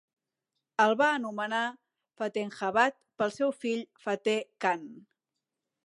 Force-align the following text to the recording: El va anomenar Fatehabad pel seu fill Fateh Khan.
El 0.85 0.93
va 1.01 1.09
anomenar 1.17 1.59
Fatehabad 2.21 2.99
pel 3.21 3.37
seu 3.39 3.55
fill 3.61 3.85
Fateh 4.07 4.39
Khan. 4.67 4.87